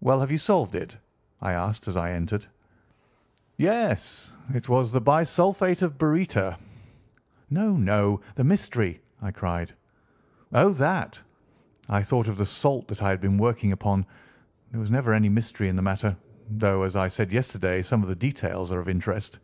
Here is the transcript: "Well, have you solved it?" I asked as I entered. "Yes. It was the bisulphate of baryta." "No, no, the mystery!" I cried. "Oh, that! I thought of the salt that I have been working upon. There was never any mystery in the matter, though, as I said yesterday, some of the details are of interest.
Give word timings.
"Well, 0.00 0.20
have 0.20 0.30
you 0.30 0.38
solved 0.38 0.74
it?" 0.74 0.96
I 1.42 1.52
asked 1.52 1.88
as 1.88 1.94
I 1.98 2.12
entered. 2.12 2.46
"Yes. 3.58 4.32
It 4.54 4.66
was 4.66 4.92
the 4.92 5.00
bisulphate 5.02 5.82
of 5.82 5.98
baryta." 5.98 6.56
"No, 7.50 7.76
no, 7.76 8.22
the 8.36 8.44
mystery!" 8.44 9.02
I 9.20 9.30
cried. 9.30 9.74
"Oh, 10.54 10.70
that! 10.72 11.20
I 11.86 12.02
thought 12.02 12.28
of 12.28 12.38
the 12.38 12.46
salt 12.46 12.88
that 12.88 13.02
I 13.02 13.10
have 13.10 13.20
been 13.20 13.36
working 13.36 13.70
upon. 13.72 14.06
There 14.70 14.80
was 14.80 14.90
never 14.90 15.12
any 15.12 15.28
mystery 15.28 15.68
in 15.68 15.76
the 15.76 15.82
matter, 15.82 16.16
though, 16.48 16.82
as 16.82 16.96
I 16.96 17.08
said 17.08 17.30
yesterday, 17.30 17.82
some 17.82 18.00
of 18.02 18.08
the 18.08 18.16
details 18.16 18.72
are 18.72 18.80
of 18.80 18.88
interest. 18.88 19.38